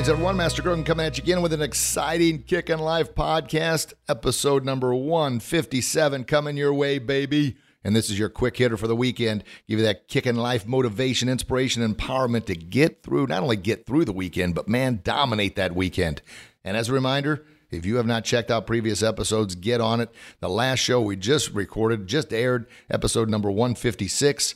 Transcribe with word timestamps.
Greetings, 0.00 0.12
everyone. 0.12 0.38
Master 0.38 0.62
Grogan 0.62 0.82
coming 0.82 1.04
at 1.04 1.18
you 1.18 1.22
again 1.22 1.42
with 1.42 1.52
an 1.52 1.60
exciting 1.60 2.42
Kickin' 2.42 2.78
Life 2.78 3.14
podcast, 3.14 3.92
episode 4.08 4.64
number 4.64 4.94
157 4.94 6.24
coming 6.24 6.56
your 6.56 6.72
way, 6.72 6.98
baby. 6.98 7.58
And 7.84 7.94
this 7.94 8.08
is 8.08 8.18
your 8.18 8.30
quick 8.30 8.56
hitter 8.56 8.78
for 8.78 8.86
the 8.86 8.96
weekend. 8.96 9.44
Give 9.68 9.78
you 9.78 9.84
that 9.84 10.08
kickin' 10.08 10.36
life 10.36 10.66
motivation, 10.66 11.28
inspiration, 11.28 11.86
empowerment 11.86 12.46
to 12.46 12.54
get 12.54 13.02
through, 13.02 13.26
not 13.26 13.42
only 13.42 13.56
get 13.56 13.84
through 13.84 14.06
the 14.06 14.14
weekend, 14.14 14.54
but 14.54 14.68
man, 14.70 15.00
dominate 15.04 15.56
that 15.56 15.74
weekend. 15.74 16.22
And 16.64 16.78
as 16.78 16.88
a 16.88 16.94
reminder, 16.94 17.44
if 17.70 17.84
you 17.84 17.96
have 17.96 18.06
not 18.06 18.24
checked 18.24 18.50
out 18.50 18.66
previous 18.66 19.02
episodes, 19.02 19.54
get 19.54 19.82
on 19.82 20.00
it. 20.00 20.08
The 20.40 20.48
last 20.48 20.78
show 20.78 21.02
we 21.02 21.16
just 21.16 21.50
recorded, 21.50 22.06
just 22.06 22.32
aired, 22.32 22.66
episode 22.88 23.28
number 23.28 23.50
156 23.50 24.54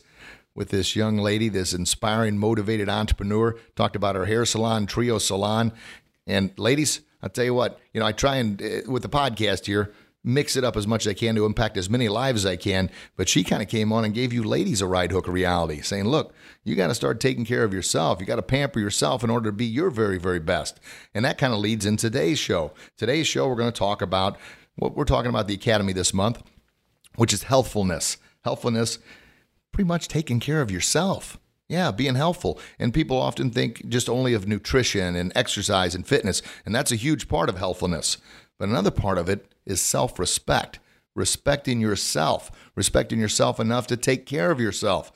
with 0.55 0.69
this 0.69 0.95
young 0.95 1.17
lady, 1.17 1.49
this 1.49 1.73
inspiring, 1.73 2.37
motivated 2.37 2.89
entrepreneur. 2.89 3.55
Talked 3.75 3.95
about 3.95 4.15
her 4.15 4.25
hair 4.25 4.45
salon, 4.45 4.87
Trio 4.87 5.17
Salon. 5.17 5.73
And 6.25 6.57
ladies, 6.57 7.01
I'll 7.21 7.29
tell 7.29 7.45
you 7.45 7.53
what, 7.53 7.79
you 7.93 7.99
know, 7.99 8.05
I 8.05 8.13
try 8.13 8.37
and, 8.37 8.61
uh, 8.61 8.89
with 8.89 9.03
the 9.03 9.09
podcast 9.09 9.65
here, 9.65 9.93
mix 10.23 10.55
it 10.55 10.63
up 10.63 10.75
as 10.75 10.87
much 10.87 11.05
as 11.05 11.11
I 11.11 11.13
can 11.13 11.35
to 11.35 11.45
impact 11.45 11.77
as 11.77 11.87
many 11.89 12.07
lives 12.07 12.45
as 12.45 12.51
I 12.51 12.55
can. 12.55 12.89
But 13.15 13.29
she 13.29 13.43
kind 13.43 13.61
of 13.61 13.69
came 13.69 13.93
on 13.93 14.03
and 14.03 14.13
gave 14.13 14.33
you 14.33 14.43
ladies 14.43 14.81
a 14.81 14.87
right 14.87 15.11
hook 15.11 15.27
reality, 15.27 15.81
saying, 15.81 16.05
look, 16.05 16.33
you 16.63 16.75
got 16.75 16.87
to 16.87 16.95
start 16.95 17.19
taking 17.19 17.45
care 17.45 17.63
of 17.63 17.73
yourself. 17.73 18.19
You 18.19 18.25
got 18.25 18.37
to 18.37 18.41
pamper 18.41 18.79
yourself 18.79 19.23
in 19.23 19.29
order 19.29 19.49
to 19.49 19.55
be 19.55 19.65
your 19.65 19.91
very, 19.91 20.17
very 20.17 20.39
best. 20.39 20.79
And 21.13 21.23
that 21.25 21.37
kind 21.37 21.53
of 21.53 21.59
leads 21.59 21.85
in 21.85 21.97
today's 21.97 22.39
show. 22.39 22.71
Today's 22.97 23.27
show, 23.27 23.47
we're 23.47 23.55
going 23.55 23.71
to 23.71 23.77
talk 23.77 24.01
about 24.01 24.37
what 24.77 24.95
we're 24.95 25.05
talking 25.05 25.29
about 25.29 25.47
the 25.47 25.53
Academy 25.53 25.93
this 25.93 26.13
month, 26.13 26.41
which 27.15 27.33
is 27.33 27.43
healthfulness. 27.43 28.17
Healthfulness 28.43 28.97
pretty 29.75 29.87
much 29.89 30.07
taking 30.07 30.39
care 30.39 30.61
of 30.61 30.71
yourself. 30.71 31.37
Yeah, 31.67 31.91
being 31.91 32.15
helpful. 32.15 32.57
And 32.79 32.93
people 32.93 33.17
often 33.17 33.49
think 33.51 33.89
just 33.89 34.07
only 34.07 34.33
of 34.33 34.47
nutrition 34.47 35.17
and 35.17 35.33
exercise 35.35 35.93
and 35.93 36.07
fitness, 36.07 36.41
and 36.65 36.73
that's 36.73 36.93
a 36.93 36.95
huge 36.95 37.27
part 37.27 37.49
of 37.49 37.57
healthfulness. 37.57 38.17
But 38.57 38.69
another 38.69 38.89
part 38.89 39.17
of 39.17 39.27
it 39.27 39.51
is 39.65 39.81
self 39.81 40.17
respect, 40.17 40.79
respecting 41.13 41.81
yourself, 41.81 42.51
respecting 42.73 43.19
yourself 43.19 43.59
enough 43.59 43.85
to 43.87 43.97
take 43.97 44.25
care 44.25 44.49
of 44.49 44.61
yourself, 44.61 45.11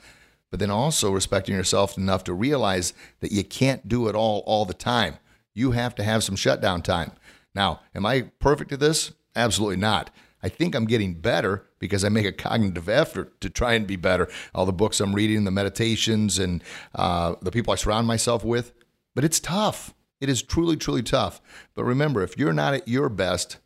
but 0.50 0.60
then 0.60 0.70
also 0.70 1.10
respecting 1.10 1.54
yourself 1.54 1.96
enough 1.96 2.22
to 2.24 2.34
realize 2.34 2.92
that 3.20 3.32
you 3.32 3.42
can't 3.42 3.88
do 3.88 4.08
it 4.08 4.14
all 4.14 4.42
all 4.44 4.66
the 4.66 4.74
time. 4.74 5.16
You 5.54 5.70
have 5.70 5.94
to 5.94 6.04
have 6.04 6.22
some 6.22 6.36
shutdown 6.36 6.82
time. 6.82 7.12
Now, 7.54 7.80
am 7.94 8.04
I 8.04 8.30
perfect 8.40 8.72
at 8.72 8.80
this? 8.80 9.12
Absolutely 9.34 9.76
not. 9.76 10.10
I 10.42 10.50
think 10.50 10.74
I'm 10.74 10.84
getting 10.84 11.14
better 11.14 11.64
because 11.80 12.04
I 12.04 12.10
make 12.10 12.26
a 12.26 12.32
cognitive 12.32 12.88
effort 12.88 13.40
to 13.40 13.50
try 13.50 13.72
and 13.72 13.86
be 13.86 13.96
better. 13.96 14.28
All 14.54 14.66
the 14.66 14.72
books 14.72 15.00
I'm 15.00 15.14
reading, 15.14 15.42
the 15.42 15.50
meditations, 15.50 16.38
and 16.38 16.62
uh, 16.94 17.34
the 17.42 17.50
people 17.50 17.72
I 17.72 17.76
surround 17.76 18.06
myself 18.06 18.44
with. 18.44 18.72
But 19.16 19.24
it's 19.24 19.40
tough. 19.40 19.92
It 20.20 20.28
is 20.28 20.42
truly, 20.42 20.76
truly 20.76 21.02
tough. 21.02 21.40
But 21.74 21.84
remember, 21.84 22.22
if 22.22 22.38
you're 22.38 22.52
not 22.52 22.74
at 22.74 22.86
your 22.86 23.08
best, 23.08 23.56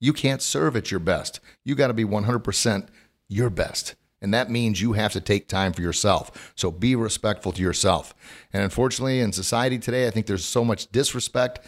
you 0.00 0.12
can't 0.12 0.42
serve 0.42 0.76
at 0.76 0.90
your 0.90 1.00
best. 1.00 1.40
You 1.64 1.74
got 1.74 1.86
to 1.86 1.94
be 1.94 2.04
100% 2.04 2.88
your 3.28 3.48
best. 3.48 3.94
And 4.20 4.34
that 4.34 4.50
means 4.50 4.80
you 4.80 4.94
have 4.94 5.12
to 5.12 5.20
take 5.20 5.48
time 5.48 5.72
for 5.72 5.82
yourself. 5.82 6.52
So 6.56 6.70
be 6.70 6.96
respectful 6.96 7.52
to 7.52 7.62
yourself. 7.62 8.14
And 8.52 8.62
unfortunately, 8.62 9.20
in 9.20 9.32
society 9.32 9.78
today, 9.78 10.06
I 10.06 10.10
think 10.10 10.26
there's 10.26 10.44
so 10.44 10.64
much 10.64 10.90
disrespect 10.90 11.60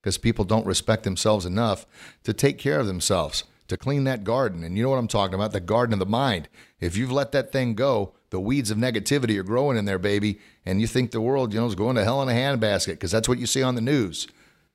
because 0.00 0.16
people 0.16 0.44
don't 0.44 0.66
respect 0.66 1.02
themselves 1.02 1.44
enough 1.44 1.84
to 2.22 2.32
take 2.32 2.58
care 2.58 2.78
of 2.78 2.86
themselves 2.86 3.44
to 3.68 3.76
clean 3.76 4.04
that 4.04 4.24
garden. 4.24 4.62
And 4.64 4.76
you 4.76 4.82
know 4.82 4.90
what 4.90 4.98
I'm 4.98 5.08
talking 5.08 5.34
about 5.34 5.52
the 5.52 5.60
garden 5.60 5.92
of 5.92 5.98
the 5.98 6.06
mind. 6.06 6.48
If 6.80 6.96
you've 6.96 7.12
let 7.12 7.32
that 7.32 7.52
thing 7.52 7.74
go, 7.74 8.14
the 8.30 8.40
weeds 8.40 8.70
of 8.70 8.78
negativity 8.78 9.38
are 9.38 9.42
growing 9.42 9.76
in 9.76 9.84
there, 9.84 9.98
baby. 9.98 10.40
And 10.64 10.80
you 10.80 10.86
think 10.86 11.10
the 11.10 11.20
world, 11.20 11.52
you 11.52 11.60
know, 11.60 11.66
is 11.66 11.74
going 11.74 11.96
to 11.96 12.04
hell 12.04 12.22
in 12.22 12.28
a 12.28 12.32
handbasket 12.32 12.92
because 12.92 13.10
that's 13.10 13.28
what 13.28 13.38
you 13.38 13.46
see 13.46 13.62
on 13.62 13.74
the 13.74 13.80
news. 13.80 14.26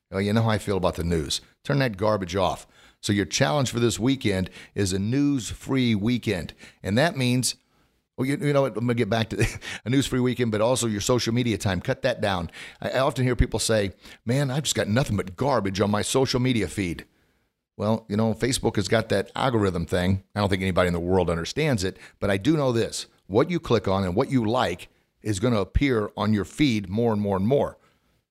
Well, 0.10 0.22
you 0.22 0.34
know 0.34 0.44
how 0.44 0.50
I 0.50 0.58
feel 0.58 0.78
about 0.78 0.96
the 0.96 1.04
news. 1.04 1.42
Turn 1.64 1.80
that 1.80 1.98
garbage 1.98 2.36
off. 2.36 2.68
So, 3.00 3.14
your 3.14 3.26
challenge 3.26 3.72
for 3.72 3.80
this 3.80 3.98
weekend 3.98 4.50
is 4.76 4.94
a 4.94 5.00
news 5.00 5.50
free 5.50 5.96
weekend. 5.96 6.54
And 6.84 6.98
that 6.98 7.18
means 7.18 7.56
well, 8.22 8.28
you, 8.28 8.38
you 8.40 8.54
know 8.54 8.62
what? 8.62 8.78
I'm 8.78 8.86
going 8.86 8.90
to 8.90 8.94
get 8.94 9.10
back 9.10 9.30
to 9.30 9.48
a 9.86 9.90
news 9.90 10.06
free 10.06 10.20
weekend, 10.20 10.52
but 10.52 10.62
also 10.62 10.86
your 10.86 11.02
social 11.02 11.34
media 11.34 11.58
time. 11.58 11.82
Cut 11.82 12.04
that 12.04 12.22
down. 12.22 12.52
I 12.80 13.00
often 13.00 13.26
hear 13.26 13.36
people 13.36 13.60
say, 13.60 13.94
man, 14.26 14.52
I've 14.52 14.64
just 14.64 14.76
got 14.76 14.88
nothing 14.88 15.18
but 15.18 15.36
garbage 15.36 15.82
on 15.82 15.90
my 15.90 16.04
social 16.04 16.40
media 16.40 16.68
feed. 16.68 17.06
Well, 17.82 18.06
you 18.08 18.16
know, 18.16 18.36
Facebook 18.36 18.76
has 18.76 18.88
got 18.88 19.10
that 19.10 19.32
algorithm 19.36 19.88
thing. 19.88 20.22
I 20.36 20.40
don't 20.40 20.50
think 20.50 20.62
anybody 20.62 20.86
in 20.86 20.94
the 20.94 21.00
world 21.00 21.32
understands 21.32 21.84
it, 21.84 21.98
but 22.20 22.30
I 22.30 22.38
do 22.38 22.56
know 22.56 22.72
this 22.72 23.08
what 23.26 23.50
you 23.50 23.60
click 23.60 23.88
on 23.88 24.04
and 24.04 24.16
what 24.16 24.30
you 24.30 24.46
like 24.46 24.90
is 25.24 25.40
going 25.40 25.56
to 25.56 25.62
appear 25.62 26.12
on 26.16 26.32
your 26.32 26.46
feed 26.46 26.90
more 26.90 27.12
and 27.12 27.20
more 27.20 27.36
and 27.36 27.48
more. 27.48 27.80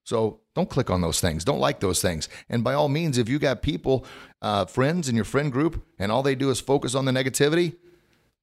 So 0.05 0.39
don't 0.55 0.71
click 0.71 0.89
on 0.89 1.01
those 1.01 1.21
things. 1.21 1.45
Don't 1.45 1.59
like 1.59 1.81
those 1.81 2.01
things. 2.01 2.29
And 2.49 2.63
by 2.63 2.75
all 2.75 2.89
means, 2.89 3.19
if 3.19 3.29
you 3.29 3.41
got 3.41 3.61
people, 3.61 4.07
uh, 4.41 4.67
friends 4.67 5.09
in 5.09 5.17
your 5.17 5.25
friend 5.25 5.51
group, 5.51 5.85
and 5.99 6.13
all 6.13 6.23
they 6.23 6.37
do 6.37 6.51
is 6.51 6.61
focus 6.61 6.95
on 6.95 7.05
the 7.05 7.11
negativity, 7.11 7.75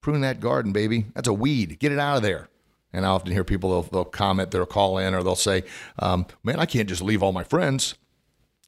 prune 0.02 0.20
that 0.20 0.40
garden, 0.40 0.72
baby. 0.72 1.06
That's 1.14 1.26
a 1.26 1.32
weed. 1.32 1.78
Get 1.78 1.90
it 1.90 1.98
out 1.98 2.18
of 2.18 2.22
there. 2.22 2.50
And 2.92 3.06
I 3.06 3.08
often 3.08 3.32
hear 3.32 3.44
people, 3.44 3.70
they'll, 3.70 3.90
they'll 3.90 4.04
comment, 4.04 4.50
they'll 4.50 4.66
call 4.66 4.98
in, 4.98 5.14
or 5.14 5.22
they'll 5.22 5.36
say, 5.36 5.64
um, 6.00 6.26
man, 6.44 6.60
I 6.60 6.66
can't 6.66 6.86
just 6.86 7.00
leave 7.00 7.22
all 7.22 7.32
my 7.32 7.44
friends. 7.44 7.94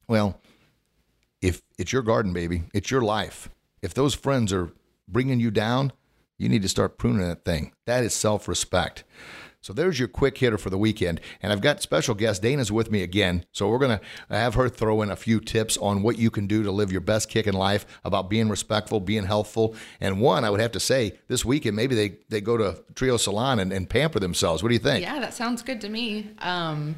Well, 0.07 0.41
if 1.41 1.61
it's 1.77 1.91
your 1.91 2.01
garden, 2.01 2.33
baby, 2.33 2.63
it's 2.73 2.91
your 2.91 3.01
life. 3.01 3.49
If 3.81 3.93
those 3.93 4.13
friends 4.13 4.53
are 4.53 4.71
bringing 5.07 5.39
you 5.39 5.51
down, 5.51 5.91
you 6.37 6.49
need 6.49 6.61
to 6.61 6.69
start 6.69 6.97
pruning 6.97 7.27
that 7.27 7.45
thing. 7.45 7.73
That 7.85 8.03
is 8.03 8.13
self 8.13 8.47
respect. 8.47 9.03
So 9.63 9.73
there's 9.73 9.99
your 9.99 10.07
quick 10.07 10.39
hitter 10.39 10.57
for 10.57 10.71
the 10.71 10.77
weekend. 10.77 11.21
And 11.39 11.53
I've 11.53 11.61
got 11.61 11.83
special 11.83 12.15
guest 12.15 12.41
Dana's 12.41 12.71
with 12.71 12.89
me 12.89 13.03
again. 13.03 13.45
So 13.51 13.69
we're 13.69 13.77
going 13.77 13.99
to 13.99 14.35
have 14.35 14.55
her 14.55 14.67
throw 14.67 15.03
in 15.03 15.11
a 15.11 15.15
few 15.15 15.39
tips 15.39 15.77
on 15.77 16.01
what 16.01 16.17
you 16.17 16.31
can 16.31 16.47
do 16.47 16.63
to 16.63 16.71
live 16.71 16.91
your 16.91 17.01
best 17.01 17.29
kickin' 17.29 17.53
life 17.53 17.85
about 18.03 18.27
being 18.27 18.49
respectful, 18.49 18.99
being 18.99 19.25
helpful. 19.25 19.75
And 19.99 20.19
one, 20.19 20.43
I 20.45 20.49
would 20.49 20.61
have 20.61 20.71
to 20.71 20.79
say, 20.79 21.19
this 21.27 21.45
weekend, 21.45 21.75
maybe 21.75 21.93
they, 21.93 22.17
they 22.29 22.41
go 22.41 22.57
to 22.57 22.83
Trio 22.95 23.17
Salon 23.17 23.59
and, 23.59 23.71
and 23.71 23.87
pamper 23.87 24.19
themselves. 24.19 24.63
What 24.63 24.69
do 24.69 24.73
you 24.73 24.79
think? 24.79 25.03
Yeah, 25.03 25.19
that 25.19 25.35
sounds 25.35 25.61
good 25.61 25.79
to 25.81 25.89
me. 25.89 26.31
Um, 26.39 26.95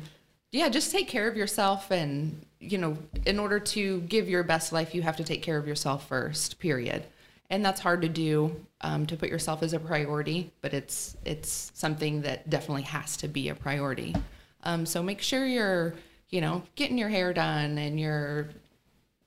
yeah, 0.54 0.70
just 0.70 0.90
take 0.90 1.10
care 1.10 1.28
of 1.28 1.36
yourself 1.36 1.92
and 1.92 2.46
you 2.64 2.78
know, 2.78 2.98
in 3.26 3.40
order 3.40 3.60
to 3.60 4.02
give 4.02 4.30
your 4.30 4.44
best 4.44 4.72
life, 4.72 4.96
you 4.96 5.02
have 5.02 5.18
to 5.18 5.24
take 5.24 5.42
care 5.42 5.58
of 5.58 5.68
yourself 5.68 6.08
first. 6.08 6.60
Period. 6.60 7.06
And 7.50 7.64
that's 7.64 7.82
hard 7.82 8.02
to 8.02 8.10
do 8.10 8.66
um, 8.82 9.06
to 9.08 9.16
put 9.16 9.30
yourself 9.30 9.62
as 9.62 9.74
a 9.74 9.80
priority, 9.80 10.52
but 10.62 10.74
it's 10.74 11.16
it's 11.26 11.72
something 11.76 12.22
that 12.22 12.50
definitely 12.50 12.84
has 12.84 13.18
to 13.18 13.28
be 13.28 13.50
a 13.50 13.56
priority. 13.56 14.16
Um, 14.64 14.86
so 14.86 15.04
make 15.04 15.22
sure 15.22 15.46
you're 15.46 15.94
you 16.30 16.42
know 16.42 16.64
getting 16.76 16.98
your 16.98 17.10
hair 17.10 17.34
done 17.34 17.78
and 17.78 18.00
you're 18.00 18.50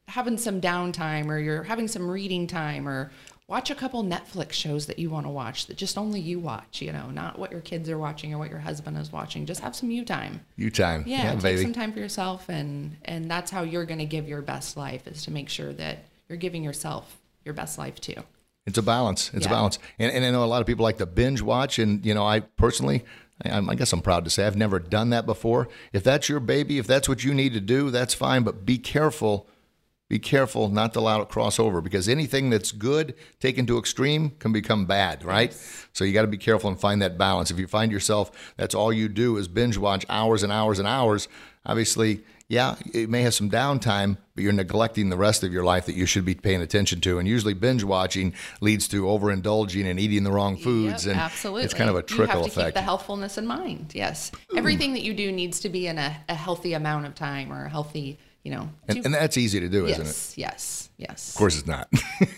having 0.08 0.38
some 0.38 0.60
downtime 0.60 1.28
or 1.28 1.38
you're 1.38 1.62
having 1.62 1.88
some 1.88 2.10
reading 2.10 2.46
time 2.46 2.88
or 2.88 3.10
watch 3.48 3.70
a 3.70 3.74
couple 3.74 4.02
Netflix 4.02 4.52
shows 4.52 4.86
that 4.86 4.98
you 4.98 5.08
want 5.08 5.24
to 5.24 5.30
watch 5.30 5.66
that 5.66 5.76
just 5.76 5.96
only 5.96 6.20
you 6.20 6.38
watch, 6.40 6.82
you 6.82 6.92
know, 6.92 7.10
not 7.10 7.38
what 7.38 7.52
your 7.52 7.60
kids 7.60 7.88
are 7.88 7.98
watching 7.98 8.34
or 8.34 8.38
what 8.38 8.50
your 8.50 8.58
husband 8.58 8.98
is 8.98 9.12
watching. 9.12 9.46
Just 9.46 9.60
have 9.60 9.76
some 9.76 9.90
you 9.90 10.04
time. 10.04 10.44
You 10.56 10.70
time. 10.70 11.04
Yeah, 11.06 11.24
yeah 11.24 11.32
take 11.32 11.42
baby. 11.42 11.62
some 11.62 11.72
time 11.72 11.92
for 11.92 12.00
yourself 12.00 12.48
and 12.48 12.96
and 13.04 13.30
that's 13.30 13.50
how 13.50 13.62
you're 13.62 13.84
going 13.84 14.00
to 14.00 14.06
give 14.06 14.28
your 14.28 14.42
best 14.42 14.76
life 14.76 15.06
is 15.06 15.24
to 15.24 15.30
make 15.30 15.48
sure 15.48 15.72
that 15.74 16.04
you're 16.28 16.38
giving 16.38 16.64
yourself 16.64 17.18
your 17.44 17.54
best 17.54 17.78
life 17.78 18.00
too. 18.00 18.22
It's 18.66 18.78
a 18.78 18.82
balance. 18.82 19.30
It's 19.32 19.46
yeah. 19.46 19.52
a 19.52 19.54
balance. 19.54 19.78
And, 20.00 20.10
and 20.10 20.24
I 20.24 20.30
know 20.32 20.42
a 20.42 20.46
lot 20.46 20.60
of 20.60 20.66
people 20.66 20.82
like 20.82 20.98
to 20.98 21.06
binge 21.06 21.40
watch 21.40 21.78
and 21.78 22.04
you 22.04 22.14
know, 22.14 22.26
I 22.26 22.40
personally 22.40 23.04
I, 23.44 23.58
I 23.58 23.74
guess 23.76 23.92
I'm 23.92 24.00
proud 24.00 24.24
to 24.24 24.30
say 24.30 24.44
I've 24.44 24.56
never 24.56 24.80
done 24.80 25.10
that 25.10 25.24
before. 25.24 25.68
If 25.92 26.02
that's 26.02 26.28
your 26.28 26.40
baby, 26.40 26.78
if 26.78 26.86
that's 26.88 27.08
what 27.08 27.22
you 27.22 27.32
need 27.32 27.52
to 27.52 27.60
do, 27.60 27.90
that's 27.90 28.14
fine, 28.14 28.42
but 28.42 28.66
be 28.66 28.78
careful 28.78 29.46
be 30.08 30.18
careful 30.18 30.68
not 30.68 30.92
to 30.94 31.00
allow 31.00 31.20
it 31.20 31.28
cross 31.28 31.58
over 31.58 31.80
because 31.80 32.08
anything 32.08 32.50
that's 32.50 32.72
good 32.72 33.14
taken 33.40 33.66
to 33.66 33.78
extreme 33.78 34.30
can 34.38 34.52
become 34.52 34.86
bad, 34.86 35.24
right? 35.24 35.50
Yes. 35.50 35.86
So 35.92 36.04
you 36.04 36.12
got 36.12 36.22
to 36.22 36.28
be 36.28 36.38
careful 36.38 36.70
and 36.70 36.78
find 36.78 37.02
that 37.02 37.18
balance. 37.18 37.50
If 37.50 37.58
you 37.58 37.66
find 37.66 37.90
yourself 37.90 38.54
that's 38.56 38.74
all 38.74 38.92
you 38.92 39.08
do 39.08 39.36
is 39.36 39.48
binge 39.48 39.76
watch 39.76 40.06
hours 40.08 40.42
and 40.42 40.52
hours 40.52 40.78
and 40.78 40.86
hours, 40.86 41.28
obviously 41.64 42.22
yeah, 42.48 42.76
it 42.94 43.10
may 43.10 43.22
have 43.22 43.34
some 43.34 43.50
downtime, 43.50 44.18
but 44.34 44.44
you're 44.44 44.52
neglecting 44.52 45.08
the 45.08 45.16
rest 45.16 45.42
of 45.42 45.52
your 45.52 45.64
life 45.64 45.86
that 45.86 45.96
you 45.96 46.06
should 46.06 46.24
be 46.24 46.36
paying 46.36 46.62
attention 46.62 47.00
to. 47.00 47.18
And 47.18 47.26
usually, 47.26 47.54
binge 47.54 47.82
watching 47.82 48.34
leads 48.60 48.86
to 48.88 49.02
overindulging 49.02 49.84
and 49.84 49.98
eating 49.98 50.22
the 50.22 50.30
wrong 50.30 50.56
foods, 50.56 51.06
Yep, 51.06 51.12
and 51.12 51.20
absolutely. 51.20 51.64
it's 51.64 51.74
kind 51.74 51.90
of 51.90 51.96
a 51.96 52.02
trickle 52.02 52.36
You 52.36 52.42
have 52.42 52.52
to 52.52 52.60
effect. 52.60 52.66
keep 52.68 52.74
the 52.74 52.82
healthfulness 52.82 53.36
in 53.36 53.46
mind. 53.46 53.92
Yes, 53.96 54.30
hmm. 54.50 54.58
everything 54.58 54.92
that 54.92 55.02
you 55.02 55.12
do 55.12 55.32
needs 55.32 55.58
to 55.60 55.68
be 55.68 55.88
in 55.88 55.98
a, 55.98 56.16
a 56.28 56.34
healthy 56.34 56.74
amount 56.74 57.06
of 57.06 57.16
time 57.16 57.52
or 57.52 57.64
a 57.64 57.68
healthy, 57.68 58.16
you 58.46 58.52
know. 58.52 58.68
and, 58.86 59.04
and 59.04 59.12
that's 59.12 59.36
easy 59.36 59.58
to 59.58 59.68
do, 59.68 59.86
isn't 59.86 60.02
it? 60.02 60.06
yes, 60.06 60.34
yes, 60.38 60.88
yes. 60.98 61.30
Of 61.30 61.36
course, 61.36 61.58
it's 61.58 61.66
not. 61.66 61.88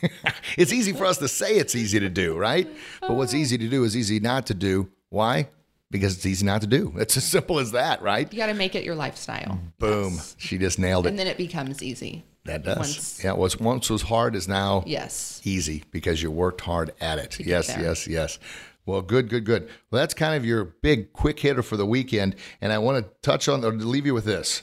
it's 0.57 0.73
easy 0.73 0.95
for 0.95 1.05
us 1.05 1.19
to 1.19 1.29
say 1.29 1.57
it's 1.57 1.75
easy 1.77 2.01
to 2.01 2.09
do, 2.09 2.37
right? 2.39 2.67
But 3.03 3.11
what's 3.15 3.35
easy 3.35 3.59
to 3.59 3.69
do 3.69 3.85
is 3.85 3.95
easy 3.95 4.19
not 4.19 4.47
to 4.47 4.55
do. 4.55 4.89
Why? 5.11 5.49
Because 5.91 6.17
it's 6.17 6.25
easy 6.25 6.47
not 6.47 6.63
to 6.63 6.67
do. 6.67 6.95
It's 6.97 7.17
as 7.19 7.25
simple 7.25 7.59
as 7.59 7.73
that, 7.73 8.01
right? 8.01 8.31
You 8.33 8.39
got 8.39 8.47
to 8.47 8.55
make 8.55 8.75
it 8.75 8.85
your 8.85 8.95
lifestyle. 8.95 9.61
Boom. 9.79 10.15
Yes. 10.15 10.35
She 10.39 10.57
just 10.57 10.79
nailed 10.79 11.05
it. 11.07 11.11
And 11.11 11.19
then 11.19 11.27
it 11.27 11.37
becomes 11.37 11.83
easy. 11.83 12.25
that 12.47 12.65
does. 12.65 12.79
once- 12.79 13.21
yeah, 13.25 13.33
what 13.33 13.61
once 13.61 13.91
was 13.91 14.01
hard 14.03 14.35
is 14.35 14.49
now 14.49 14.83
Yes. 14.87 15.43
easy 15.45 15.85
because 15.91 16.23
you 16.23 16.31
worked 16.31 16.63
hard 16.63 16.93
at 17.03 17.19
it. 17.19 17.39
Yes, 17.41 17.69
yes, 17.69 18.07
yes. 18.07 18.39
Well, 18.87 19.03
good, 19.03 19.29
good, 19.29 19.45
good. 19.45 19.69
Well, 19.91 20.01
that's 20.01 20.15
kind 20.15 20.35
of 20.35 20.47
your 20.47 20.65
big 20.65 21.13
quick 21.13 21.39
hitter 21.39 21.63
for 21.63 21.77
the 21.77 21.85
weekend. 21.85 22.35
And 22.63 22.73
I 22.73 22.79
want 22.79 23.05
to 23.05 23.11
touch 23.21 23.47
on 23.47 23.63
or 23.63 23.73
leave 23.73 24.07
you 24.07 24.15
with 24.15 24.25
this. 24.25 24.63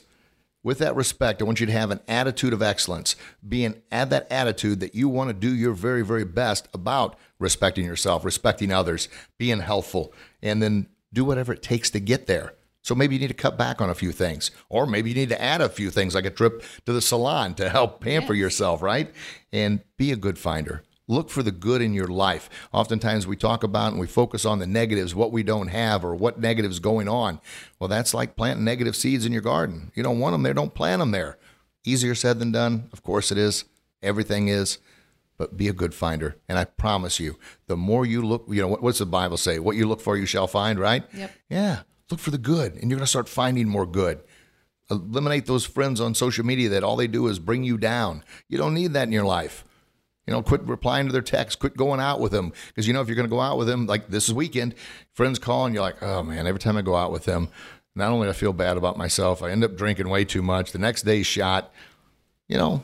With 0.66 0.80
that 0.80 0.96
respect, 0.96 1.44
I 1.44 1.46
want 1.46 1.60
you 1.60 1.68
to 1.68 1.72
have 1.72 1.92
an 1.92 2.00
attitude 2.08 2.52
of 2.52 2.64
excellence. 2.64 3.16
Being 3.48 3.84
at 3.92 4.10
that 4.10 4.26
attitude 4.32 4.80
that 4.80 4.96
you 4.96 5.08
want 5.08 5.30
to 5.30 5.34
do 5.36 5.54
your 5.54 5.74
very, 5.74 6.04
very 6.04 6.26
best 6.26 6.68
about 6.74 7.20
respecting 7.38 7.86
yourself, 7.86 8.26
respecting 8.26 8.74
others, 8.74 9.08
being 9.38 9.60
helpful, 9.60 10.12
and 10.42 10.64
then 10.64 10.88
do 11.14 11.24
whatever 11.24 11.54
it 11.54 11.62
takes 11.62 11.92
to 11.92 12.00
get 12.00 12.26
there. 12.26 12.56
So 12.82 12.96
maybe 12.96 13.14
you 13.14 13.22
need 13.22 13.28
to 13.28 13.36
cut 13.36 13.60
back 13.60 13.80
on 13.80 13.92
a 13.92 13.96
few 13.96 14.12
things, 14.12 14.50
or 14.68 14.88
maybe 14.88 15.12
you 15.12 15.16
need 15.16 15.30
to 15.30 15.40
add 15.40 15.62
a 15.62 15.70
few 15.70 15.92
things 15.92 16.16
like 16.16 16.26
a 16.26 16.32
trip 16.32 16.64
to 16.88 16.94
the 16.94 17.02
salon 17.02 17.54
to 17.56 17.70
help 17.70 18.02
pamper 18.02 18.34
yourself, 18.34 18.82
right? 18.82 19.14
And 19.54 19.84
be 19.98 20.12
a 20.12 20.16
good 20.16 20.40
finder. 20.40 20.82
Look 21.08 21.30
for 21.30 21.44
the 21.44 21.52
good 21.52 21.82
in 21.82 21.94
your 21.94 22.08
life. 22.08 22.50
Oftentimes 22.74 23.28
we 23.28 23.36
talk 23.36 23.64
about 23.64 23.92
and 23.92 24.00
we 24.00 24.08
focus 24.08 24.44
on 24.44 24.60
the 24.60 24.66
negatives, 24.66 25.14
what 25.14 25.32
we 25.32 25.44
don't 25.44 25.68
have 25.68 26.04
or 26.04 26.16
what 26.16 26.40
negatives 26.40 26.80
going 26.80 27.08
on. 27.08 27.40
Well, 27.80 27.88
that's 27.88 28.14
like 28.14 28.36
planting 28.36 28.66
negative 28.66 28.96
seeds 28.96 29.26
in 29.26 29.32
your 29.32 29.42
garden. 29.42 29.92
You 29.94 30.02
don't 30.02 30.20
want 30.20 30.34
them 30.34 30.44
there, 30.44 30.54
don't 30.54 30.74
plant 30.74 31.00
them 31.00 31.12
there. 31.12 31.38
Easier 31.86 32.16
said 32.16 32.40
than 32.40 32.52
done. 32.52 32.90
Of 32.92 33.04
course 33.04 33.32
it 33.32 33.38
is. 33.38 33.66
Everything 34.02 34.48
is. 34.48 34.80
But 35.38 35.58
be 35.58 35.68
a 35.68 35.74
good 35.74 35.94
finder. 35.94 36.38
And 36.48 36.58
I 36.58 36.64
promise 36.64 37.20
you, 37.20 37.38
the 37.68 37.76
more 37.76 38.06
you 38.06 38.26
look, 38.26 38.46
you 38.48 38.62
know, 38.62 38.70
what, 38.70 38.82
what's 38.82 39.00
the 39.00 39.06
Bible 39.06 39.38
say? 39.38 39.60
What 39.60 39.76
you 39.76 39.88
look 39.88 40.02
for, 40.02 40.18
you 40.18 40.26
shall 40.26 40.48
find, 40.48 40.80
right? 40.80 41.04
Yep. 41.14 41.32
Yeah. 41.50 41.80
Look 42.10 42.22
for 42.22 42.32
the 42.32 42.38
good, 42.38 42.74
and 42.74 42.90
you're 42.90 42.98
going 42.98 43.06
to 43.06 43.08
start 43.08 43.28
finding 43.28 43.68
more 43.68 43.86
good. 43.86 44.22
Eliminate 44.90 45.46
those 45.46 45.66
friends 45.66 46.00
on 46.00 46.16
social 46.16 46.46
media 46.46 46.70
that 46.70 46.84
all 46.84 46.96
they 46.96 47.08
do 47.08 47.28
is 47.28 47.40
bring 47.40 47.64
you 47.64 47.78
down. 47.78 48.24
You 48.48 48.58
don't 48.58 48.74
need 48.74 48.94
that 48.94 49.08
in 49.08 49.12
your 49.12 49.26
life. 49.26 49.65
You 50.28 50.34
know, 50.34 50.42
quit 50.42 50.64
replying 50.64 51.06
to 51.06 51.14
their 51.14 51.22
texts, 51.22 51.56
quit 51.56 51.78
going 51.78 52.00
out 52.00 52.20
with 52.20 52.32
them. 52.32 52.52
Because 52.68 52.88
you 52.88 52.94
know, 52.94 53.02
if 53.02 53.08
you're 53.08 53.16
going 53.16 53.28
to 53.28 53.36
go 53.36 53.42
out 53.42 53.58
with 53.58 53.68
them, 53.68 53.86
like 53.86 54.08
this 54.10 54.30
weekend, 54.30 54.74
friends 55.14 55.38
call 55.38 55.66
and 55.66 55.76
you're 55.76 55.84
like, 55.84 56.02
oh 56.02 56.24
man, 56.24 56.48
every 56.48 56.60
time 56.60 56.78
I 56.78 56.82
go 56.82 56.96
out 56.96 57.12
with 57.12 57.26
them, 57.26 57.50
not 57.96 58.12
only 58.12 58.26
do 58.26 58.32
I 58.32 58.34
feel 58.34 58.54
bad 58.54 58.76
about 58.78 58.98
myself, 58.98 59.44
I 59.44 59.52
end 59.52 59.64
up 59.64 59.76
drinking 59.76 60.10
way 60.10 60.26
too 60.26 60.42
much. 60.42 60.72
The 60.72 60.80
next 60.80 61.04
day's 61.04 61.28
shot, 61.28 61.72
you 62.48 62.58
know, 62.58 62.84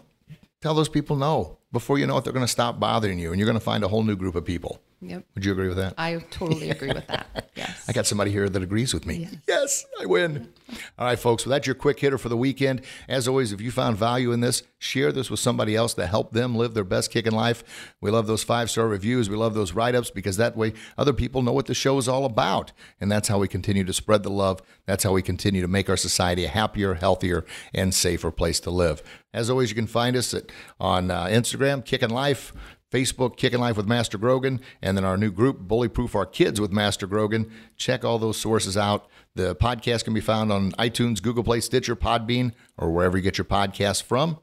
tell 0.62 0.74
those 0.74 0.90
people 0.90 1.16
no. 1.16 1.58
Before 1.72 1.98
you 1.98 2.06
know 2.06 2.18
it, 2.18 2.24
they're 2.24 2.34
going 2.34 2.46
to 2.46 2.52
stop 2.52 2.80
bothering 2.80 3.18
you 3.18 3.32
and 3.32 3.40
you're 3.40 3.48
going 3.48 3.58
to 3.58 3.64
find 3.64 3.84
a 3.84 3.88
whole 3.88 4.04
new 4.04 4.16
group 4.16 4.36
of 4.36 4.46
people. 4.46 4.82
Yep. 5.02 5.26
Would 5.36 5.46
you 5.46 5.52
agree 5.52 5.68
with 5.68 5.78
that? 5.78 5.96
I 5.98 6.18
totally 6.30 6.70
agree 6.70 6.90
with 6.94 7.08
that. 7.08 7.28
Yes. 7.56 7.71
I 7.88 7.94
got 7.94 8.06
somebody 8.06 8.32
here 8.32 8.48
that 8.48 8.62
agrees 8.62 8.94
with 8.94 9.06
me. 9.06 9.28
Yes, 9.48 9.86
I 10.00 10.06
win. 10.06 10.50
All 10.98 11.06
right, 11.06 11.20
folks. 11.20 11.46
Well, 11.46 11.52
that's 11.52 11.68
your 11.68 11.76
quick 11.76 12.00
hitter 12.00 12.18
for 12.18 12.30
the 12.30 12.38
weekend. 12.38 12.82
As 13.10 13.28
always, 13.28 13.52
if 13.52 13.60
you 13.60 13.72
found 13.72 13.98
value 13.98 14.32
in 14.32 14.40
this, 14.40 14.64
share 14.80 15.12
this 15.12 15.30
with 15.30 15.40
somebody 15.40 15.76
else 15.76 15.94
to 15.96 16.06
help 16.06 16.32
them 16.32 16.56
live 16.56 16.74
their 16.74 16.84
best 16.84 17.12
kickin' 17.12 17.34
life. 17.34 17.94
We 18.00 18.12
love 18.12 18.28
those 18.28 18.44
five 18.44 18.70
star 18.70 18.88
reviews. 18.88 19.30
We 19.30 19.36
love 19.36 19.54
those 19.54 19.74
write 19.74 19.96
ups 19.96 20.12
because 20.12 20.38
that 20.38 20.56
way 20.56 20.74
other 20.98 21.14
people 21.14 21.42
know 21.42 21.54
what 21.54 21.66
the 21.66 21.74
show 21.74 21.98
is 21.98 22.08
all 22.08 22.26
about. 22.26 22.72
And 23.00 23.12
that's 23.12 23.28
how 23.28 23.40
we 23.40 23.48
continue 23.48 23.84
to 23.84 23.94
spread 23.94 24.24
the 24.24 24.30
love. 24.30 24.62
That's 24.86 25.04
how 25.04 25.12
we 25.12 25.22
continue 25.22 25.62
to 25.62 25.68
make 25.68 25.90
our 25.90 25.98
society 25.98 26.46
a 26.46 26.50
happier, 26.50 26.96
healthier, 26.96 27.46
and 27.74 27.94
safer 27.94 28.32
place 28.32 28.60
to 28.62 28.72
live. 28.72 29.02
As 29.34 29.50
always, 29.50 29.70
you 29.70 29.76
can 29.76 29.88
find 29.88 30.16
us 30.16 30.34
at, 30.34 30.52
on 30.80 31.10
uh, 31.10 31.26
Instagram, 31.26 31.84
Kickin' 31.86 32.10
Life. 32.10 32.54
Facebook, 32.92 33.38
Kickin' 33.38 33.60
Life 33.60 33.78
with 33.78 33.88
Master 33.88 34.18
Grogan, 34.18 34.60
and 34.82 34.98
then 34.98 35.06
our 35.06 35.18
new 35.18 35.32
group, 35.32 35.60
Bully 35.60 35.88
Proof 35.88 36.14
Our 36.14 36.26
Kids 36.26 36.60
with 36.60 36.72
Master 36.72 37.08
Grogan. 37.08 37.50
Check 37.78 38.04
all 38.04 38.20
those 38.20 38.38
sources 38.38 38.76
out. 38.76 39.08
The 39.34 39.56
podcast 39.56 40.04
can 40.04 40.14
be 40.14 40.22
found 40.22 40.52
on 40.52 40.74
iTunes, 40.74 41.22
Google 41.22 41.44
Play, 41.44 41.62
Stitcher, 41.62 41.96
Podbean, 41.96 42.52
or 42.78 42.92
wherever 42.92 43.18
you 43.18 43.24
get 43.24 43.38
your 43.38 43.46
podcasts 43.46 44.04
from. 44.04 44.40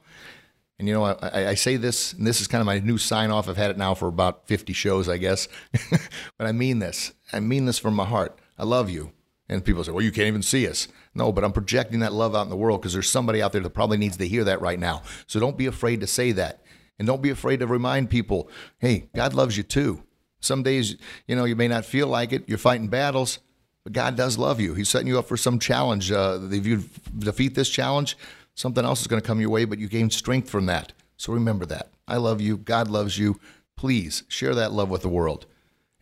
And 0.78 0.88
you 0.88 0.94
know, 0.94 1.04
I, 1.04 1.48
I 1.48 1.54
say 1.54 1.76
this, 1.76 2.12
and 2.12 2.26
this 2.26 2.40
is 2.40 2.46
kind 2.46 2.60
of 2.60 2.66
my 2.66 2.78
new 2.78 2.98
sign 2.98 3.30
off. 3.30 3.48
I've 3.48 3.56
had 3.56 3.70
it 3.70 3.76
now 3.76 3.94
for 3.94 4.08
about 4.08 4.46
50 4.46 4.72
shows, 4.72 5.08
I 5.08 5.18
guess. 5.18 5.48
but 5.90 6.46
I 6.46 6.52
mean 6.52 6.78
this. 6.78 7.12
I 7.32 7.40
mean 7.40 7.66
this 7.66 7.78
from 7.78 7.94
my 7.94 8.04
heart. 8.04 8.38
I 8.56 8.64
love 8.64 8.88
you. 8.88 9.12
And 9.48 9.64
people 9.64 9.82
say, 9.82 9.92
well, 9.92 10.04
you 10.04 10.12
can't 10.12 10.28
even 10.28 10.42
see 10.42 10.68
us. 10.68 10.88
No, 11.14 11.32
but 11.32 11.42
I'm 11.42 11.52
projecting 11.52 12.00
that 12.00 12.12
love 12.12 12.36
out 12.36 12.42
in 12.42 12.50
the 12.50 12.56
world 12.56 12.80
because 12.80 12.92
there's 12.92 13.10
somebody 13.10 13.42
out 13.42 13.52
there 13.52 13.62
that 13.62 13.70
probably 13.70 13.96
needs 13.96 14.18
to 14.18 14.28
hear 14.28 14.44
that 14.44 14.60
right 14.60 14.78
now. 14.78 15.02
So 15.26 15.40
don't 15.40 15.56
be 15.56 15.66
afraid 15.66 16.00
to 16.00 16.06
say 16.06 16.32
that. 16.32 16.62
And 16.98 17.06
don't 17.06 17.22
be 17.22 17.30
afraid 17.30 17.60
to 17.60 17.66
remind 17.66 18.10
people, 18.10 18.50
hey, 18.78 19.08
God 19.14 19.34
loves 19.34 19.56
you 19.56 19.62
too. 19.62 20.02
Some 20.40 20.62
days, 20.62 20.96
you 21.26 21.36
know, 21.36 21.44
you 21.44 21.56
may 21.56 21.68
not 21.68 21.84
feel 21.84 22.06
like 22.06 22.32
it. 22.32 22.48
You're 22.48 22.58
fighting 22.58 22.88
battles, 22.88 23.38
but 23.84 23.92
God 23.92 24.16
does 24.16 24.38
love 24.38 24.60
you. 24.60 24.74
He's 24.74 24.88
setting 24.88 25.08
you 25.08 25.18
up 25.18 25.26
for 25.26 25.36
some 25.36 25.58
challenge. 25.58 26.10
Uh, 26.10 26.38
if 26.50 26.66
you 26.66 26.84
defeat 27.18 27.54
this 27.54 27.68
challenge, 27.68 28.16
something 28.54 28.84
else 28.84 29.00
is 29.00 29.06
going 29.06 29.20
to 29.20 29.26
come 29.26 29.40
your 29.40 29.50
way, 29.50 29.64
but 29.64 29.78
you 29.78 29.88
gain 29.88 30.10
strength 30.10 30.50
from 30.50 30.66
that. 30.66 30.92
So 31.16 31.32
remember 31.32 31.66
that. 31.66 31.90
I 32.06 32.16
love 32.16 32.40
you. 32.40 32.56
God 32.56 32.88
loves 32.88 33.18
you. 33.18 33.40
Please 33.76 34.24
share 34.28 34.54
that 34.54 34.72
love 34.72 34.90
with 34.90 35.02
the 35.02 35.08
world. 35.08 35.46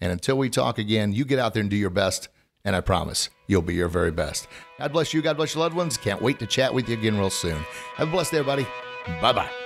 And 0.00 0.12
until 0.12 0.36
we 0.36 0.50
talk 0.50 0.78
again, 0.78 1.12
you 1.12 1.24
get 1.24 1.38
out 1.38 1.54
there 1.54 1.62
and 1.62 1.70
do 1.70 1.76
your 1.76 1.90
best. 1.90 2.28
And 2.64 2.74
I 2.74 2.80
promise 2.80 3.30
you'll 3.46 3.62
be 3.62 3.74
your 3.74 3.88
very 3.88 4.10
best. 4.10 4.48
God 4.78 4.92
bless 4.92 5.14
you. 5.14 5.22
God 5.22 5.36
bless 5.36 5.54
your 5.54 5.62
loved 5.62 5.76
ones. 5.76 5.96
Can't 5.96 6.20
wait 6.20 6.38
to 6.40 6.46
chat 6.46 6.74
with 6.74 6.88
you 6.88 6.98
again 6.98 7.16
real 7.16 7.30
soon. 7.30 7.58
Have 7.94 8.08
a 8.08 8.10
blessed 8.10 8.32
day, 8.32 8.38
everybody. 8.38 8.66
Bye 9.20 9.32
bye. 9.32 9.65